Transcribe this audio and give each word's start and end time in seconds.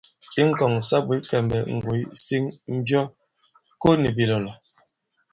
I 0.39 0.41
ŋ̀kɔ̀ŋ 0.49 0.73
sa 0.87 0.97
bwě 1.05 1.17
kɛmbɛ, 1.29 1.57
ŋgòy, 1.75 2.01
siŋ, 2.25 2.43
mbyɔ, 2.77 3.01
ko 3.81 3.89
nì 4.01 4.09
bìlɔ̀lɔ̀. 4.17 4.55